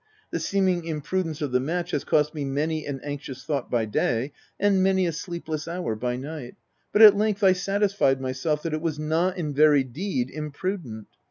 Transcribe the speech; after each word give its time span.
The 0.31 0.39
seeming 0.39 0.85
imprudence 0.85 1.43
of 1.43 1.51
the 1.51 1.59
match 1.59 1.91
has 1.91 2.03
cost 2.03 2.33
me 2.33 2.43
many 2.43 2.87
an 2.87 2.99
anxious 3.03 3.43
thought 3.43 3.69
by 3.69 3.85
day, 3.85 4.31
and 4.59 4.81
many 4.81 5.05
a 5.05 5.11
sleepless 5.11 5.67
hour 5.67 5.93
by 5.95 6.15
night; 6.15 6.55
but 6.91 7.03
at 7.03 7.15
length, 7.15 7.43
I 7.43 7.53
satisfied 7.53 8.19
myself, 8.19 8.63
that 8.63 8.73
it 8.73 8.81
was 8.81 8.97
not, 8.97 9.37
in 9.37 9.53
very 9.53 9.83
deed, 9.83 10.31
imprudent. 10.31 11.05